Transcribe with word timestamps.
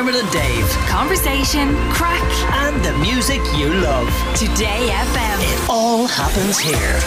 Dermot 0.00 0.14
and 0.14 0.32
Dave. 0.32 0.66
Conversation, 0.88 1.74
crack, 1.90 2.24
And 2.54 2.82
the 2.82 2.96
music 3.00 3.38
you 3.54 3.68
love. 3.68 4.08
Today 4.34 4.88
FM. 4.88 5.38
It 5.42 5.68
all 5.68 6.06
happens 6.06 6.58
here. 6.58 6.98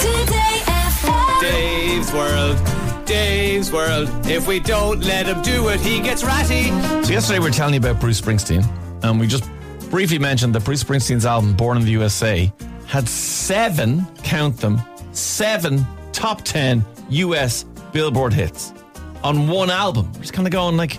Today 0.00 0.62
FM. 0.64 1.40
Dave's 1.42 2.10
World. 2.10 3.04
Dave's 3.04 3.70
World. 3.70 4.08
If 4.26 4.48
we 4.48 4.60
don't 4.60 5.00
let 5.04 5.26
him 5.26 5.42
do 5.42 5.68
it, 5.68 5.78
he 5.80 6.00
gets 6.00 6.24
ratty. 6.24 6.70
So 7.04 7.12
yesterday 7.12 7.38
we 7.38 7.44
were 7.44 7.50
telling 7.50 7.74
you 7.74 7.80
about 7.80 8.00
Bruce 8.00 8.18
Springsteen, 8.18 8.66
and 9.04 9.20
we 9.20 9.26
just 9.26 9.46
briefly 9.90 10.18
mentioned 10.18 10.54
that 10.54 10.64
Bruce 10.64 10.82
Springsteen's 10.82 11.26
album 11.26 11.54
"Born 11.54 11.76
in 11.76 11.84
the 11.84 11.90
USA" 11.90 12.50
had 12.86 13.06
seven, 13.10 14.06
count 14.24 14.56
them, 14.56 14.80
seven 15.12 15.86
top 16.12 16.44
ten 16.44 16.82
US 17.10 17.64
Billboard 17.92 18.32
hits 18.32 18.72
on 19.22 19.48
one 19.48 19.70
album. 19.70 20.10
We're 20.14 20.20
just 20.20 20.32
kind 20.32 20.48
of 20.48 20.52
going 20.52 20.78
like, 20.78 20.98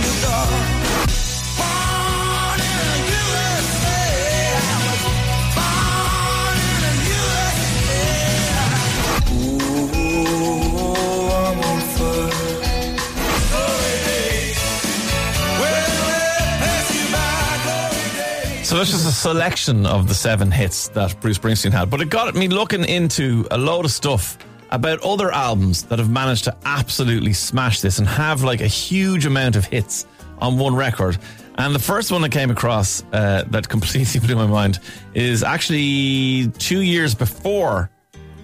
So 18.71 18.77
that's 18.77 18.91
just 18.91 19.05
a 19.05 19.11
selection 19.11 19.85
of 19.85 20.07
the 20.07 20.13
seven 20.13 20.49
hits 20.49 20.87
that 20.87 21.19
Bruce 21.19 21.37
Springsteen 21.37 21.73
had. 21.73 21.89
But 21.89 21.99
it 21.99 22.09
got 22.09 22.33
me 22.35 22.47
looking 22.47 22.85
into 22.85 23.45
a 23.51 23.57
load 23.57 23.83
of 23.83 23.91
stuff 23.91 24.37
about 24.69 25.01
other 25.01 25.29
albums 25.29 25.83
that 25.83 25.99
have 25.99 26.09
managed 26.09 26.45
to 26.45 26.55
absolutely 26.63 27.33
smash 27.33 27.81
this 27.81 27.99
and 27.99 28.07
have 28.07 28.43
like 28.43 28.61
a 28.61 28.67
huge 28.67 29.25
amount 29.25 29.57
of 29.57 29.65
hits 29.65 30.05
on 30.39 30.57
one 30.57 30.73
record. 30.73 31.17
And 31.55 31.75
the 31.75 31.79
first 31.79 32.13
one 32.13 32.23
I 32.23 32.29
came 32.29 32.49
across 32.49 33.03
uh, 33.11 33.43
that 33.49 33.67
completely 33.75 34.21
blew 34.21 34.37
my 34.37 34.47
mind 34.47 34.79
is 35.13 35.43
actually 35.43 36.47
two 36.57 36.79
years 36.79 37.13
before 37.13 37.91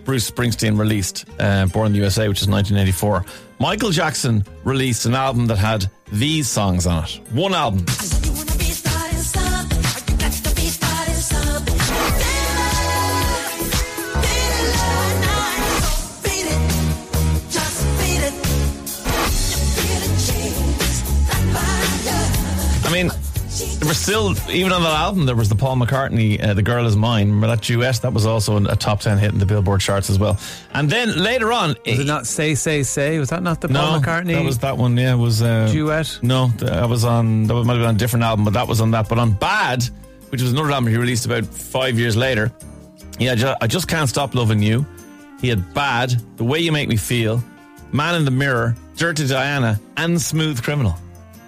Bruce 0.04 0.30
Springsteen 0.30 0.78
released 0.78 1.24
uh, 1.40 1.68
Born 1.68 1.86
in 1.86 1.94
the 1.94 2.00
USA, 2.00 2.28
which 2.28 2.42
is 2.42 2.50
1984. 2.50 3.24
Michael 3.62 3.92
Jackson 3.92 4.44
released 4.66 5.06
an 5.06 5.16
album 5.16 5.48
that 5.48 5.58
had 5.58 5.90
these 6.12 6.50
songs 6.50 6.86
on 6.86 7.06
it. 7.06 7.22
One 7.32 7.54
album. 7.54 7.86
Mean, 23.04 23.12
there 23.80 23.88
was 23.88 23.98
still, 23.98 24.36
even 24.50 24.72
on 24.72 24.84
that 24.84 24.94
album, 24.94 25.26
there 25.26 25.36
was 25.36 25.50
the 25.50 25.56
Paul 25.56 25.78
McCartney, 25.78 26.44
uh, 26.44 26.54
The 26.54 26.62
Girl 26.62 26.86
Is 26.86 26.96
Mine. 26.96 27.28
Remember 27.28 27.48
that 27.48 27.62
duet? 27.62 27.96
That 28.02 28.14
was 28.14 28.26
also 28.26 28.58
a 28.58 28.76
top 28.76 29.02
10 29.02 29.18
hit 29.18 29.32
in 29.32 29.40
the 29.40 29.46
Billboard 29.46 29.82
charts 29.82 30.10
as 30.10 30.20
well. 30.20 30.40
And 30.74 30.90
then 30.90 31.18
later 31.18 31.52
on. 31.52 31.76
Was 31.86 32.00
it 32.00 32.08
not 32.08 32.28
Say, 32.28 32.56
Say, 32.56 32.84
Say? 32.84 33.20
Was 33.20 33.30
that 33.30 33.44
not 33.44 33.62
the 33.62 33.68
Paul 33.68 33.94
no, 33.94 34.00
McCartney 34.00 34.34
That 34.34 34.44
was 34.44 34.60
that 34.60 34.78
one, 34.78 34.98
yeah. 34.98 35.14
It 35.14 35.18
was. 35.18 35.42
Uh, 35.42 35.68
duet? 35.72 36.20
No, 36.22 36.48
that 36.58 36.90
was 36.90 37.04
on, 37.06 37.48
that 37.48 37.54
might 37.54 37.74
have 37.74 37.82
been 37.82 37.90
on 37.90 37.96
a 37.96 37.98
different 37.98 38.24
album, 38.24 38.46
but 38.46 38.54
that 38.54 38.68
was 38.68 38.82
on 38.82 38.92
that. 38.92 39.10
But 39.10 39.20
on 39.20 39.34
Bad, 39.34 39.84
which 40.30 40.42
was 40.42 40.52
another 40.52 40.72
album 40.72 40.90
he 40.90 40.98
released 40.98 41.26
about 41.26 41.46
five 41.46 41.98
years 41.98 42.16
later, 42.16 42.52
yeah, 43.20 43.36
ju- 43.36 43.56
I 43.62 43.68
Just 43.68 43.88
Can't 43.88 44.10
Stop 44.10 44.36
Loving 44.36 44.62
You. 44.62 44.86
He 45.42 45.50
had 45.50 45.74
Bad, 45.74 46.12
The 46.38 46.44
Way 46.44 46.60
You 46.60 46.72
Make 46.72 46.90
Me 46.90 46.96
Feel, 46.96 47.44
Man 47.92 48.16
in 48.16 48.26
the 48.26 48.32
Mirror, 48.32 48.76
Dirty 48.96 49.28
Diana, 49.28 49.80
and 49.96 50.20
Smooth 50.22 50.62
Criminal. 50.62 50.98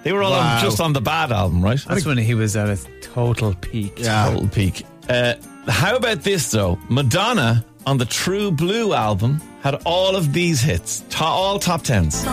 They 0.03 0.13
were 0.13 0.23
all 0.23 0.33
on, 0.33 0.61
just 0.61 0.79
on 0.79 0.93
the 0.93 1.01
Bad 1.01 1.31
album, 1.31 1.61
right? 1.61 1.79
That's 1.87 2.05
when 2.05 2.17
he 2.17 2.33
was 2.33 2.55
at 2.55 2.69
a 2.69 2.77
total 3.01 3.53
peak. 3.55 3.97
Total 3.97 4.47
peak. 4.47 4.85
Uh, 5.09 5.33
how 5.67 5.95
about 5.95 6.21
this 6.23 6.49
though? 6.51 6.79
Madonna 6.89 7.65
on 7.85 7.97
the 7.97 8.05
True 8.05 8.51
Blue 8.51 8.93
album 8.93 9.41
had 9.61 9.75
all 9.85 10.15
of 10.15 10.31
these 10.33 10.61
hits, 10.61 11.01
to- 11.09 11.23
all 11.23 11.59
top 11.59 11.81
tens. 11.83 12.23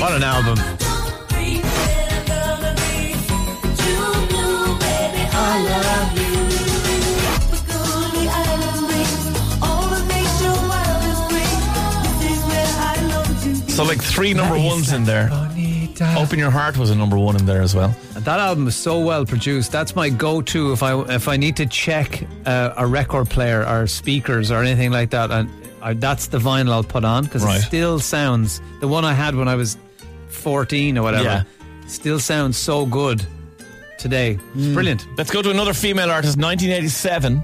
What 0.00 0.12
an 0.12 0.22
album! 0.22 0.83
So 13.74 13.82
like 13.82 14.00
three 14.00 14.32
number 14.34 14.56
ones 14.56 14.92
in 14.92 15.02
there. 15.04 15.28
Open 16.16 16.38
Your 16.38 16.50
Heart 16.50 16.76
was 16.78 16.90
a 16.90 16.94
number 16.94 17.18
one 17.18 17.34
in 17.36 17.44
there 17.44 17.60
as 17.60 17.74
well. 17.74 17.94
And 18.14 18.24
that 18.24 18.38
album 18.38 18.68
is 18.68 18.76
so 18.76 19.00
well 19.00 19.26
produced. 19.26 19.72
That's 19.72 19.96
my 19.96 20.08
go-to 20.10 20.72
if 20.72 20.82
I 20.82 21.00
if 21.12 21.26
I 21.26 21.36
need 21.36 21.56
to 21.56 21.66
check 21.66 22.22
uh, 22.46 22.72
a 22.76 22.86
record 22.86 23.28
player 23.30 23.66
or 23.66 23.86
speakers 23.88 24.50
or 24.52 24.62
anything 24.62 24.92
like 24.92 25.10
that. 25.10 25.30
And 25.32 25.50
I, 25.82 25.94
that's 25.94 26.28
the 26.28 26.38
vinyl 26.38 26.70
I'll 26.70 26.84
put 26.84 27.04
on 27.04 27.24
because 27.24 27.44
Right. 27.44 27.58
it 27.58 27.62
still 27.62 27.98
sounds 27.98 28.60
the 28.80 28.86
one 28.88 29.04
I 29.04 29.12
had 29.12 29.34
when 29.34 29.48
I 29.48 29.56
was 29.56 29.76
fourteen 30.28 30.96
or 30.96 31.02
whatever. 31.02 31.24
Yeah. 31.24 31.42
Still 31.88 32.20
sounds 32.20 32.56
so 32.56 32.86
good 32.86 33.26
today. 33.98 34.38
It's 34.54 34.72
brilliant. 34.72 35.06
Let's 35.18 35.30
go 35.32 35.42
to 35.42 35.50
another 35.50 35.74
female 35.74 36.10
artist, 36.10 36.38
1987. 36.38 37.42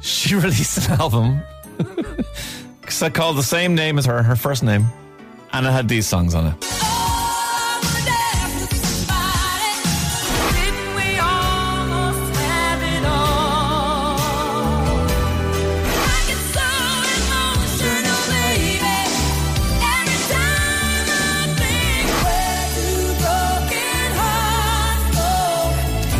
She 0.00 0.34
released 0.46 0.88
an 0.88 1.00
album 1.00 1.40
So 2.88 3.06
I 3.06 3.10
called 3.10 3.36
the 3.36 3.42
same 3.42 3.74
name 3.74 3.98
as 3.98 4.04
her, 4.06 4.22
her 4.22 4.36
first 4.36 4.62
name, 4.62 4.84
and 5.54 5.66
it 5.66 5.70
had 5.70 5.88
these 5.88 6.06
songs 6.06 6.34
on 6.34 6.48
it. 6.48 6.54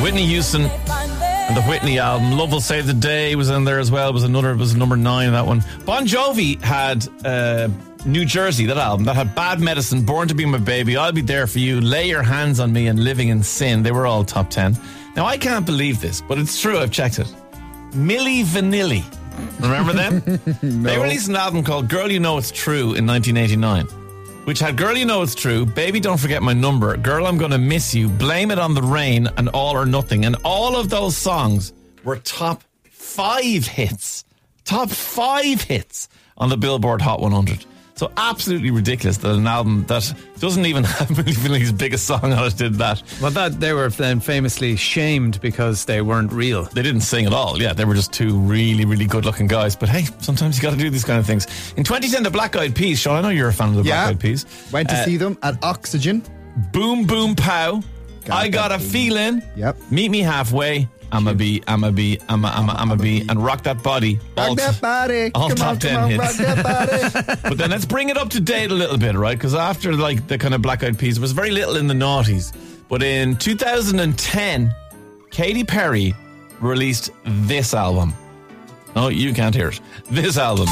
Whitney 0.00 0.27
Houston 0.27 0.62
and 0.62 1.56
the 1.56 1.62
Whitney 1.62 1.99
album. 1.99 2.33
Love 2.39 2.53
Will 2.53 2.61
Save 2.61 2.87
the 2.87 2.93
Day 2.93 3.34
was 3.34 3.49
in 3.50 3.65
there 3.65 3.81
as 3.81 3.91
well. 3.91 4.11
It 4.11 4.12
was 4.12 4.23
another, 4.23 4.50
it 4.50 4.59
was 4.59 4.77
number 4.77 4.97
nine, 4.97 5.33
that 5.33 5.47
one. 5.47 5.65
Bon 5.87 6.06
Jovi 6.06 6.61
had 6.61 7.09
uh, 7.25 7.69
New 8.07 8.25
Jersey, 8.27 8.67
that 8.67 8.77
album, 8.77 9.07
that 9.07 9.17
had 9.17 9.35
Bad 9.35 9.61
Medicine, 9.61 10.03
Born 10.05 10.29
to 10.29 10.35
Be 10.35 10.45
My 10.45 10.59
Baby, 10.59 10.97
I'll 10.97 11.13
Be 11.13 11.23
There 11.23 11.47
For 11.47 11.59
You, 11.59 11.81
Lay 11.81 12.09
Your 12.09 12.23
Hands 12.23 12.61
on 12.61 12.73
Me, 12.73 12.89
and 12.89 13.03
Living 13.03 13.29
in 13.29 13.43
Sin. 13.43 13.83
They 13.83 13.93
were 13.93 14.07
all 14.07 14.25
top 14.25 14.51
10. 14.51 14.77
Now, 15.17 15.25
I 15.25 15.39
can't 15.39 15.65
believe 15.65 16.01
this, 16.01 16.21
but 16.21 16.39
it's 16.39 16.61
true. 16.61 16.79
I've 16.79 16.91
checked 16.91 17.19
it. 17.19 17.27
Milli 17.93 18.45
Vanilli. 18.45 19.05
Remember 19.61 19.93
them? 19.93 20.23
They 20.85 20.99
released 20.99 21.29
an 21.29 21.37
album 21.37 21.65
called 21.65 21.89
Girl 21.89 22.11
You 22.11 22.21
Know 22.21 22.37
It's 22.37 22.51
True 22.51 22.95
in 22.95 23.07
1989, 23.07 23.87
which 24.45 24.59
had 24.59 24.77
Girl 24.77 24.97
You 24.97 25.07
Know 25.07 25.23
It's 25.23 25.35
True, 25.35 25.65
Baby 25.65 25.99
Don't 25.99 26.19
Forget 26.19 26.43
My 26.43 26.53
Number, 26.53 26.97
Girl 26.99 27.27
I'm 27.27 27.39
Gonna 27.39 27.59
Miss 27.59 27.95
You, 27.95 28.09
Blame 28.09 28.51
It 28.51 28.59
on 28.59 28.75
the 28.75 28.83
Rain, 28.83 29.29
and 29.39 29.49
All 29.51 29.77
or 29.77 29.87
Nothing. 29.87 30.27
And 30.27 30.37
all 30.45 30.77
of 30.77 30.91
those 30.91 31.17
songs 31.17 31.73
were 32.05 32.17
top 32.17 32.63
five 32.91 33.67
hits. 33.67 34.25
Top 34.65 34.91
five 34.91 35.63
hits 35.63 36.09
on 36.37 36.51
the 36.51 36.57
Billboard 36.57 37.01
Hot 37.01 37.21
100. 37.21 37.65
So 37.97 38.10
absolutely 38.16 38.73
ridiculous 38.73 39.19
that 39.19 39.31
an 39.37 39.46
album 39.46 39.85
that 39.87 40.12
doesn't 40.41 40.67
even 40.67 40.82
have 40.99 41.08
Milli 41.08 41.32
Vanilli's 41.35 41.70
biggest 41.70 42.06
song 42.06 42.32
on 42.32 42.44
it 42.46 42.56
did 42.56 42.75
that. 42.75 43.00
Well, 43.23 43.31
that 43.31 43.61
they 43.61 43.73
were 43.73 43.88
then 43.88 44.19
famously 44.19 44.75
shamed 44.75 45.41
because 45.41 45.85
they 45.85 46.02
weren't 46.02 46.32
real. 46.32 46.64
They 46.64 46.82
didn't 46.82 47.02
sing 47.02 47.25
at 47.26 47.32
all. 47.32 47.61
Yeah, 47.62 47.73
they 47.73 47.85
were 47.85 47.94
just 47.94 48.12
two 48.12 48.37
really, 48.38 48.85
really 48.85 49.06
good 49.06 49.25
looking 49.25 49.46
guys. 49.46 49.76
But 49.76 49.91
hey, 49.91 50.06
sometimes 50.19 50.56
you 50.56 50.62
got 50.62 50.73
to 50.73 50.76
do 50.76 50.91
these 50.91 51.05
kind 51.05 51.20
of 51.20 51.26
things. 51.26 51.46
In 51.76 51.85
2010, 51.85 52.25
the 52.25 52.31
Black 52.32 52.56
Eyed 52.56 52.75
Peas, 52.75 52.99
Sean, 52.99 53.14
I 53.17 53.20
know 53.20 53.29
you're 53.29 53.49
a 53.49 53.52
fan 53.52 53.69
of 53.69 53.75
the 53.76 53.82
Yeah. 53.85 54.06
Black 54.06 54.14
Eyed 54.17 54.20
Peas. 54.20 54.47
Went 54.73 54.88
to 54.88 54.97
Uh, 54.97 55.05
see 55.05 55.17
them 55.17 55.38
at 55.44 55.61
Oxegen. 55.61 56.23
Boom, 56.73 57.05
boom, 57.06 57.37
pow. 57.37 57.81
Got 58.25 58.37
I 58.43 58.49
got 58.49 58.73
a 58.73 58.79
feeling. 58.81 59.40
feeling. 59.40 59.50
Yep. 59.56 59.76
Meet 59.93 60.11
me 60.11 60.20
halfway. 60.20 60.88
I'm 61.14 61.28
a 61.28 61.34
bee, 61.34 61.62
I'm 61.69 61.84
a 61.84 61.93
bee, 61.93 62.19
I'm 62.28 62.44
a, 62.44 62.49
I'm 62.49 62.69
a, 62.69 62.72
I'm 62.72 62.90
a 62.90 62.96
bee, 62.96 63.25
and 63.28 63.43
rock 63.43 63.62
that 63.62 63.82
body. 63.82 64.19
All 64.37 64.49
Rock 64.49 64.56
that 64.58 64.81
body. 64.81 65.31
all 65.34 65.49
Come 65.49 65.56
top 65.56 65.69
on, 65.70 65.78
10 65.78 65.94
come 65.94 66.02
on, 66.05 66.11
hits. 66.11 66.20
rock 66.22 66.34
that 66.56 66.62
body. 66.64 67.40
but 67.49 67.58
then 67.58 67.70
let's 67.70 67.84
bring 67.84 68.08
it 68.08 68.16
up 68.16 68.31
to 68.31 68.40
date 68.40 68.70
a 68.70 68.75
little 68.75 68.99
bit, 68.99 69.14
right? 69.14 69.38
Because 69.38 69.55
after 69.55 69.93
like 69.94 70.26
the 70.26 70.37
kind 70.38 70.55
of 70.55 70.61
Black 70.62 70.82
Eyed 70.82 70.99
Peas, 70.99 71.14
there 71.16 71.22
was 71.22 71.32
very 71.32 71.50
little 71.52 71.76
in 71.76 71.87
the 71.87 71.94
noughties. 71.94 72.52
But 72.88 73.02
in 73.02 73.37
2010, 73.37 74.75
Katy 75.31 75.64
Perry 75.64 76.14
released 76.61 77.11
this 77.25 77.75
album. 77.75 78.12
No, 78.96 79.08
you 79.08 79.32
can't 79.34 79.55
hear 79.55 79.69
it. 79.69 79.81
This 80.11 80.37
album. 80.37 80.66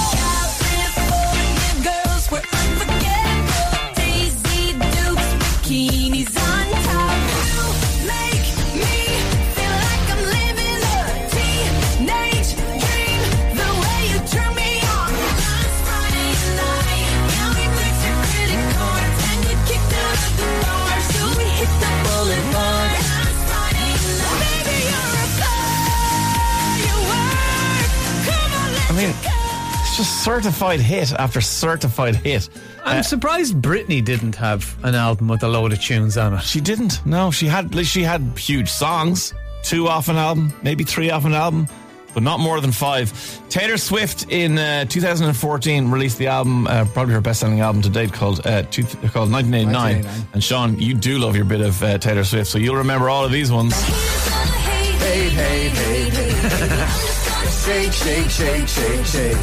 Just 29.97 30.25
certified 30.25 30.81
hit 30.81 31.13
after 31.13 31.41
certified 31.41 32.17
hit. 32.17 32.49
I'm 32.85 33.03
surprised 33.03 33.57
Britney 33.57 34.05
didn't 34.05 34.35
have 34.37 34.77
an 34.85 34.95
album 34.95 35.29
with 35.29 35.43
a 35.43 35.49
load 35.49 35.73
of 35.73 35.81
tunes 35.81 36.17
on 36.17 36.35
it. 36.35 36.43
She 36.43 36.61
didn't. 36.61 37.05
No, 37.07 37.31
she 37.31 37.47
had 37.47 37.75
she 37.87 38.03
had 38.03 38.21
huge 38.37 38.69
songs, 38.69 39.35
two 39.63 39.89
off 39.89 40.09
an 40.09 40.17
album, 40.17 40.53
maybe 40.63 40.85
three 40.85 41.11
off 41.11 41.25
an 41.25 41.35
album, 41.35 41.69
but 42.15 42.23
not 42.23 42.41
more 42.41 42.61
than 42.61 42.73
five. 42.73 43.13
Taylor 43.49 43.77
Swift 43.77 44.31
in 44.31 44.59
uh, 44.59 44.85
2014 44.87 45.91
released 45.91 46.19
the 46.19 46.27
album, 46.29 46.67
uh, 46.67 46.85
probably 46.93 47.15
her 47.15 47.21
best-selling 47.21 47.61
album 47.61 47.83
to 47.83 47.91
date, 47.91 48.13
called 48.13 48.47
uh, 48.47 48.63
two, 48.63 48.85
called 48.85 49.31
1989. 49.31 49.73
1989. 49.73 50.29
And 50.33 50.45
Sean, 50.45 50.79
you 50.79 50.95
do 50.95 51.19
love 51.19 51.37
your 51.37 51.45
bit 51.45 51.61
of 51.61 51.83
uh, 51.83 51.99
Taylor 51.99 52.25
Swift, 52.25 52.51
so 52.51 52.59
you'll 52.59 52.77
remember 52.77 53.09
all 53.11 53.25
of 53.25 53.33
these 53.33 53.53
ones. 53.53 53.75
Hey, 53.75 55.29
hey, 55.29 55.69
hey, 55.69 56.11
hey. 56.11 57.29
Shake, 57.51 57.93
shake, 57.93 58.31
shake, 58.31 58.69
shake, 58.69 59.07
shake. 59.07 59.37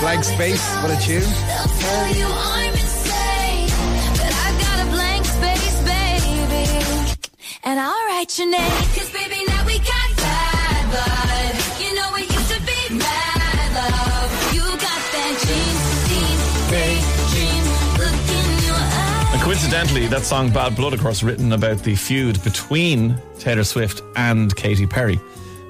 Blank 0.00 0.24
space, 0.24 0.74
what 0.82 0.90
a 0.90 0.96
tune. 1.00 1.22
And 7.62 7.78
I'll 7.78 8.06
write 8.08 8.38
your 8.38 8.50
name. 8.50 8.70
Cause 8.96 9.10
baby, 9.12 9.44
now 9.46 9.64
we 9.66 9.78
got 9.78 10.16
bad 10.16 10.90
blood. 10.90 11.29
Eyes. 19.60 19.64
And 19.64 19.72
coincidentally, 19.72 20.06
that 20.08 20.22
song 20.22 20.50
Bad 20.50 20.74
Blood, 20.76 20.92
of 20.94 21.00
course, 21.00 21.22
written 21.22 21.52
about 21.52 21.78
the 21.78 21.94
feud 21.94 22.42
between 22.42 23.16
Taylor 23.38 23.64
Swift 23.64 24.02
and 24.16 24.54
Katy 24.56 24.86
Perry. 24.86 25.20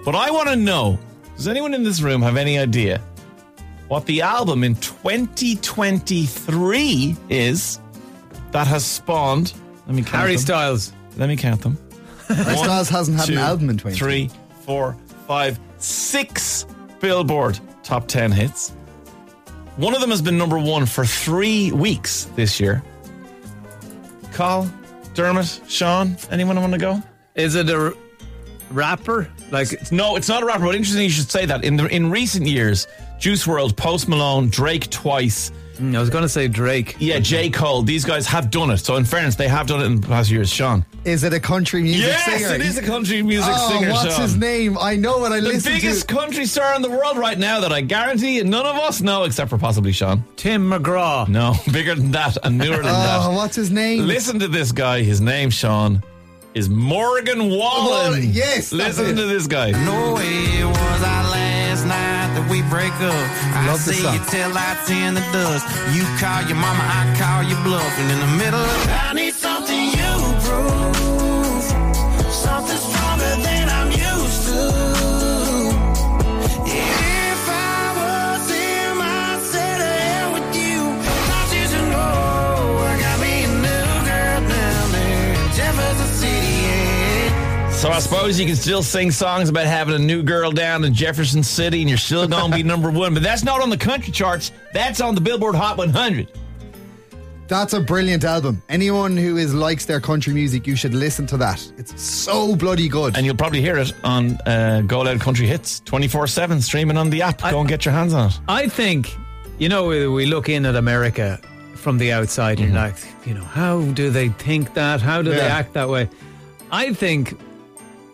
But 0.04 0.14
I 0.14 0.30
want 0.30 0.48
to 0.48 0.56
know 0.56 0.98
does 1.36 1.48
anyone 1.48 1.74
in 1.74 1.82
this 1.82 2.00
room 2.02 2.22
have 2.22 2.36
any 2.36 2.58
idea 2.58 3.00
what 3.88 4.06
the 4.06 4.22
album 4.22 4.62
in 4.62 4.76
2023 4.76 7.16
is 7.28 7.80
that 8.52 8.66
has 8.66 8.84
spawned? 8.84 9.54
Let 9.86 9.96
me 9.96 10.02
count 10.02 10.16
Harry 10.16 10.32
them. 10.32 10.40
Styles. 10.42 10.92
Let 11.16 11.28
me 11.28 11.36
count 11.36 11.62
them. 11.62 11.78
Harry 12.28 12.56
One, 12.56 12.64
Styles 12.64 12.88
hasn't 12.88 13.18
had 13.18 13.26
two, 13.26 13.32
an 13.32 13.38
album 13.38 13.70
in 13.70 13.78
20. 13.78 13.96
Three, 13.96 14.30
four, 14.60 14.96
five, 15.26 15.58
six 15.78 16.66
Billboard 17.00 17.58
top 17.82 18.06
10 18.06 18.30
hits. 18.30 18.70
One 19.76 19.94
of 19.94 20.00
them 20.00 20.10
has 20.10 20.22
been 20.22 20.38
number 20.38 20.58
one 20.58 20.84
for 20.86 21.06
three 21.06 21.72
weeks 21.72 22.26
this 22.36 22.60
year. 22.60 22.84
Carl, 24.40 24.72
Dermot, 25.12 25.60
Sean, 25.68 26.16
anyone 26.30 26.58
want 26.58 26.72
to 26.72 26.78
go? 26.78 27.02
Is 27.34 27.56
it 27.56 27.68
a 27.68 27.88
r- 27.88 27.94
rapper? 28.70 29.28
Like, 29.50 29.70
it's, 29.70 29.92
No, 29.92 30.16
it's 30.16 30.30
not 30.30 30.42
a 30.42 30.46
rapper, 30.46 30.64
but 30.64 30.74
interesting 30.74 31.02
you 31.02 31.10
should 31.10 31.30
say 31.30 31.44
that. 31.44 31.62
In 31.62 31.76
the 31.76 31.84
in 31.94 32.10
recent 32.10 32.46
years, 32.46 32.86
Juice 33.18 33.46
WRLD, 33.46 33.76
Post 33.76 34.08
Malone, 34.08 34.48
Drake 34.48 34.88
twice, 34.88 35.52
mm, 35.76 35.94
I 35.94 36.00
was 36.00 36.08
going 36.08 36.22
to 36.22 36.28
say 36.30 36.48
Drake. 36.48 36.96
yeah, 36.98 37.18
J. 37.18 37.50
Cole, 37.50 37.82
these 37.82 38.06
guys 38.06 38.26
have 38.28 38.50
done 38.50 38.70
it. 38.70 38.78
So 38.78 38.96
in 38.96 39.04
fairness, 39.04 39.34
they 39.34 39.46
have 39.46 39.66
done 39.66 39.82
it 39.82 39.84
in 39.84 40.00
the 40.00 40.06
past 40.06 40.30
years. 40.30 40.50
Sean. 40.50 40.86
Is 41.04 41.24
it 41.24 41.32
a 41.32 41.40
country 41.40 41.82
music 41.82 42.02
yes, 42.08 42.24
singer? 42.42 42.54
it 42.56 42.60
is 42.60 42.76
a 42.76 42.82
country 42.82 43.22
music 43.22 43.54
oh, 43.56 43.68
singer, 43.70 43.90
what's 43.90 44.12
Sean. 44.12 44.20
his 44.22 44.36
name? 44.36 44.76
I 44.78 44.96
know 44.96 45.16
what 45.18 45.32
I 45.32 45.40
The 45.40 45.48
listen 45.48 45.72
to 45.72 45.80
the 45.80 45.80
biggest 45.86 46.06
country 46.08 46.44
star 46.44 46.74
in 46.76 46.82
the 46.82 46.90
world 46.90 47.16
right 47.16 47.38
now 47.38 47.60
that 47.60 47.72
I 47.72 47.80
guarantee 47.80 48.42
none 48.42 48.66
of 48.66 48.76
us 48.76 49.00
know 49.00 49.24
except 49.24 49.48
for 49.48 49.56
possibly 49.56 49.92
Sean. 49.92 50.22
Tim 50.36 50.68
McGraw. 50.70 51.26
No, 51.26 51.54
bigger 51.72 51.94
than 51.94 52.10
that 52.10 52.36
and 52.44 52.58
newer 52.58 52.76
than 52.76 52.86
Oh, 52.88 53.30
that. 53.30 53.32
what's 53.34 53.56
his 53.56 53.70
name? 53.70 54.06
Listen 54.06 54.38
to 54.40 54.48
this 54.48 54.72
guy. 54.72 55.02
His 55.02 55.22
name, 55.22 55.48
Sean, 55.48 56.02
is 56.52 56.68
Morgan 56.68 57.48
Wallen. 57.48 57.56
Oh, 57.58 58.10
Wallen, 58.10 58.30
yes, 58.32 58.70
Listen 58.70 59.16
to 59.16 59.24
this 59.26 59.46
guy. 59.46 59.70
No 59.70 60.14
way 60.14 60.26
it 60.60 60.66
was 60.66 61.02
our 61.02 61.24
last 61.30 61.86
night 61.86 62.34
that 62.36 62.46
we 62.50 62.60
break 62.68 62.92
up. 63.00 63.56
I 63.56 63.66
Love 63.68 63.82
this 63.86 63.96
see 63.96 64.02
song. 64.02 64.14
you 64.14 64.20
till 64.28 64.52
I 64.52 64.76
in 64.90 65.14
the 65.14 65.24
dust. 65.32 65.64
You 65.96 66.04
call 66.20 66.42
your 66.44 66.58
mama, 66.60 66.84
I 66.84 67.08
call 67.16 67.42
your 67.48 67.62
bluff. 67.64 67.98
And 67.98 68.10
in 68.12 68.20
the 68.20 68.44
middle 68.44 68.60
of 68.60 68.88
I 68.90 69.12
need 69.14 69.34
Yeah. 87.90 87.98
So 87.98 88.12
I 88.12 88.16
suppose 88.16 88.38
you 88.38 88.46
can 88.46 88.56
still 88.56 88.82
sing 88.82 89.10
songs 89.10 89.48
about 89.48 89.66
having 89.66 89.94
a 89.94 89.98
new 89.98 90.22
girl 90.22 90.52
down 90.52 90.84
in 90.84 90.94
Jefferson 90.94 91.42
City 91.42 91.80
and 91.80 91.88
you're 91.88 91.98
still 91.98 92.28
going 92.28 92.52
to 92.52 92.56
be 92.56 92.62
number 92.62 92.88
one. 92.90 93.14
But 93.14 93.22
that's 93.24 93.42
not 93.42 93.60
on 93.60 93.68
the 93.68 93.76
country 93.76 94.12
charts. 94.12 94.52
That's 94.72 95.00
on 95.00 95.16
the 95.16 95.20
Billboard 95.20 95.56
Hot 95.56 95.76
100. 95.76 96.30
That's 97.48 97.72
a 97.72 97.80
brilliant 97.80 98.22
album. 98.22 98.62
Anyone 98.68 99.16
who 99.16 99.36
is 99.38 99.52
likes 99.52 99.86
their 99.86 99.98
country 100.00 100.32
music, 100.32 100.68
you 100.68 100.76
should 100.76 100.94
listen 100.94 101.26
to 101.28 101.36
that. 101.38 101.60
It's 101.78 102.00
so 102.00 102.54
bloody 102.54 102.88
good. 102.88 103.16
And 103.16 103.26
you'll 103.26 103.36
probably 103.36 103.60
hear 103.60 103.76
it 103.76 103.92
on 104.04 104.38
uh, 104.46 104.82
Go 104.86 105.00
Loud 105.00 105.20
Country 105.20 105.48
Hits 105.48 105.80
24 105.80 106.28
7 106.28 106.60
streaming 106.60 106.96
on 106.96 107.10
the 107.10 107.22
app. 107.22 107.40
Go 107.40 107.58
and 107.58 107.68
get 107.68 107.84
your 107.84 107.92
hands 107.92 108.14
on 108.14 108.28
it. 108.28 108.38
I 108.46 108.68
think, 108.68 109.16
you 109.58 109.68
know, 109.68 109.86
we 109.86 110.06
we 110.06 110.26
look 110.26 110.48
in 110.48 110.64
at 110.64 110.76
America 110.76 111.40
from 111.74 111.98
the 111.98 112.12
outside 112.12 112.60
and 112.60 112.68
you're 112.72 112.80
like, 112.80 112.94
you 113.26 113.34
know, 113.34 113.42
how 113.42 113.82
do 113.82 114.10
they 114.10 114.28
think 114.28 114.74
that? 114.74 115.00
How 115.00 115.22
do 115.22 115.30
they 115.30 115.40
act 115.40 115.72
that 115.72 115.88
way? 115.88 116.08
I 116.70 116.92
think 116.94 117.36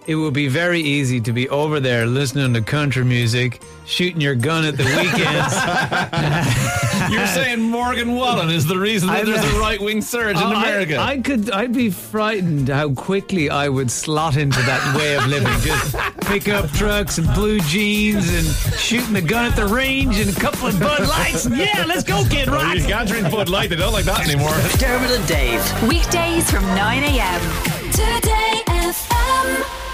it 0.06 0.14
would 0.14 0.35
be 0.35 0.49
very 0.49 0.81
easy 0.81 1.20
to 1.20 1.32
be 1.32 1.49
over 1.49 1.81
there 1.81 2.06
listening 2.06 2.55
to 2.55 2.61
country 2.61 3.05
music, 3.05 3.61
shooting 3.87 4.20
your 4.20 4.35
gun 4.35 4.64
at 4.64 4.76
the 4.76 4.85
weekends. 4.85 5.55
You're 7.12 7.26
saying 7.26 7.61
Morgan 7.61 8.12
Wallen 8.14 8.50
is 8.50 8.66
the 8.66 8.78
reason 8.78 9.09
that 9.09 9.19
I 9.19 9.25
there's 9.25 9.45
a 9.54 9.59
right 9.61 9.81
wing 9.81 10.00
surge 10.02 10.37
in 10.37 10.42
Oh, 10.42 10.52
I- 10.54 10.69
America. 10.69 10.99
I, 10.99 11.19
could, 11.21 11.50
I'd 11.50 11.73
be 11.73 11.90
frightened 11.90 12.69
how 12.69 12.90
quickly 12.92 13.50
I 13.50 13.69
would 13.69 13.90
slot 13.90 14.37
into 14.37 14.61
that 14.62 14.97
way 14.97 15.16
of 15.16 15.26
living. 15.26 15.52
Just 15.61 15.95
pick 16.26 16.49
up 16.49 16.71
trucks 16.73 17.19
and 17.19 17.33
blue 17.35 17.61
jeans 17.61 18.28
and 18.33 18.47
shooting 18.78 19.12
the 19.12 19.23
gun 19.23 19.45
at 19.47 19.57
the 19.57 19.66
range 19.66 20.19
and 20.19 20.35
a 20.37 20.40
couple 20.40 20.66
of 20.69 20.78
Bud 20.81 21.07
Lights. 21.09 21.47
And 21.47 21.57
yeah, 21.57 21.85
let's 21.87 22.02
go, 22.04 22.25
Kid 22.31 22.49
Well, 22.49 22.62
Rock. 22.62 22.76
you 22.76 22.85
can't 22.85 23.09
drink 23.09 23.31
Bud 23.31 23.49
Light. 23.49 23.71
They 23.71 23.76
don't 23.76 23.92
like 23.92 24.04
that 24.07 24.26
anymore. 24.28 24.54
Dermot 24.78 25.11
and 25.11 25.26
Dave. 25.28 25.88
Weekdays 25.88 26.50
from 26.50 26.64
9 26.66 27.02
a.m. 27.04 27.40
Today 27.92 28.62
FM. 28.66 29.86